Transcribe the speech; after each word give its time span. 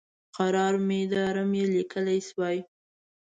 قرار 0.37 0.73
میدارم 0.87 1.49
یې 1.59 1.65
لیکلی 1.75 2.19
شوای. 2.27 2.57